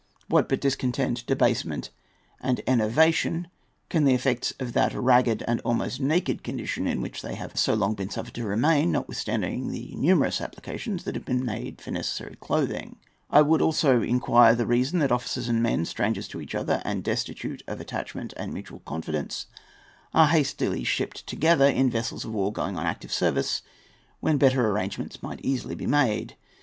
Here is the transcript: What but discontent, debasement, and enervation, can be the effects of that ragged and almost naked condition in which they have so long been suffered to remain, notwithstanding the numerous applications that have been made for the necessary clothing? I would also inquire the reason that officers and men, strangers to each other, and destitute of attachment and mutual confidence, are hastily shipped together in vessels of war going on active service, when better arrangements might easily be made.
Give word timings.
What 0.27 0.49
but 0.49 0.59
discontent, 0.61 1.23
debasement, 1.27 1.91
and 2.41 2.59
enervation, 2.65 3.49
can 3.87 4.03
be 4.03 4.09
the 4.09 4.15
effects 4.15 4.51
of 4.59 4.73
that 4.73 4.95
ragged 4.95 5.43
and 5.47 5.61
almost 5.61 5.99
naked 5.99 6.43
condition 6.43 6.87
in 6.87 7.01
which 7.01 7.21
they 7.21 7.35
have 7.35 7.55
so 7.55 7.75
long 7.75 7.93
been 7.93 8.09
suffered 8.09 8.33
to 8.33 8.43
remain, 8.43 8.91
notwithstanding 8.91 9.67
the 9.69 9.93
numerous 9.95 10.41
applications 10.41 11.03
that 11.03 11.13
have 11.13 11.25
been 11.25 11.45
made 11.45 11.79
for 11.81 11.91
the 11.91 11.97
necessary 11.97 12.35
clothing? 12.37 12.95
I 13.29 13.43
would 13.43 13.61
also 13.61 14.01
inquire 14.01 14.55
the 14.55 14.65
reason 14.65 14.97
that 15.01 15.11
officers 15.11 15.47
and 15.47 15.61
men, 15.61 15.85
strangers 15.85 16.27
to 16.29 16.41
each 16.41 16.55
other, 16.55 16.81
and 16.83 17.03
destitute 17.03 17.61
of 17.67 17.79
attachment 17.79 18.33
and 18.37 18.51
mutual 18.51 18.79
confidence, 18.79 19.45
are 20.15 20.29
hastily 20.29 20.83
shipped 20.83 21.27
together 21.27 21.67
in 21.67 21.91
vessels 21.91 22.25
of 22.25 22.33
war 22.33 22.51
going 22.51 22.75
on 22.75 22.87
active 22.87 23.13
service, 23.13 23.61
when 24.19 24.39
better 24.39 24.67
arrangements 24.67 25.21
might 25.21 25.41
easily 25.43 25.75
be 25.75 25.85
made. 25.85 26.35